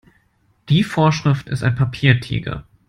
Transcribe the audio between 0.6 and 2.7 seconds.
Die Vorschrift ist ein Papiertiger.